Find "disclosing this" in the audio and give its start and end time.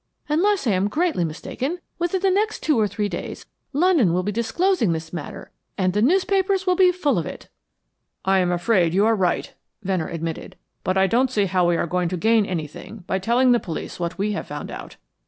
4.31-5.13